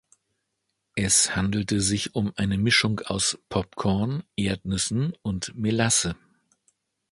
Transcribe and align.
Es 0.95 1.35
handelte 1.35 1.79
sich 1.79 2.15
um 2.15 2.33
eine 2.35 2.57
Mischung 2.57 3.01
aus 3.01 3.37
Popcorn, 3.49 4.23
Erdnüssen 4.35 5.13
und 5.21 5.53
Melasse. 5.55 6.15